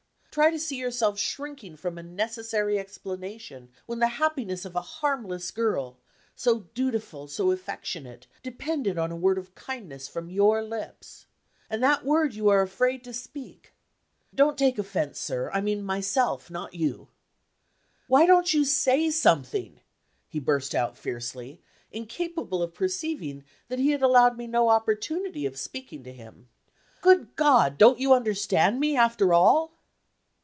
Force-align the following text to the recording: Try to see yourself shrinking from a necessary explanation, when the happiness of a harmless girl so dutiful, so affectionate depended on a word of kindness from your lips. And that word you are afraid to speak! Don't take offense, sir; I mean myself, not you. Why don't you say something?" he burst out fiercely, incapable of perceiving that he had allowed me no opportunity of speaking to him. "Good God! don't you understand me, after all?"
Try 0.31 0.49
to 0.49 0.57
see 0.59 0.77
yourself 0.77 1.19
shrinking 1.19 1.75
from 1.75 1.97
a 1.97 2.03
necessary 2.03 2.79
explanation, 2.79 3.67
when 3.85 3.99
the 3.99 4.07
happiness 4.07 4.63
of 4.63 4.77
a 4.77 4.81
harmless 4.81 5.51
girl 5.51 5.97
so 6.37 6.69
dutiful, 6.73 7.27
so 7.27 7.51
affectionate 7.51 8.27
depended 8.41 8.97
on 8.97 9.11
a 9.11 9.15
word 9.17 9.37
of 9.37 9.53
kindness 9.55 10.07
from 10.07 10.29
your 10.29 10.63
lips. 10.63 11.25
And 11.69 11.83
that 11.83 12.05
word 12.05 12.33
you 12.33 12.47
are 12.47 12.61
afraid 12.61 13.03
to 13.03 13.13
speak! 13.13 13.73
Don't 14.33 14.57
take 14.57 14.79
offense, 14.79 15.19
sir; 15.19 15.51
I 15.53 15.59
mean 15.59 15.83
myself, 15.83 16.49
not 16.49 16.73
you. 16.73 17.09
Why 18.07 18.25
don't 18.25 18.53
you 18.53 18.63
say 18.63 19.09
something?" 19.09 19.81
he 20.29 20.39
burst 20.39 20.73
out 20.73 20.97
fiercely, 20.97 21.61
incapable 21.91 22.63
of 22.63 22.73
perceiving 22.73 23.43
that 23.67 23.79
he 23.79 23.91
had 23.91 24.01
allowed 24.01 24.37
me 24.37 24.47
no 24.47 24.69
opportunity 24.69 25.45
of 25.45 25.57
speaking 25.57 26.05
to 26.05 26.13
him. 26.13 26.47
"Good 27.01 27.35
God! 27.35 27.77
don't 27.77 27.99
you 27.99 28.13
understand 28.13 28.79
me, 28.79 28.95
after 28.95 29.33
all?" 29.33 29.73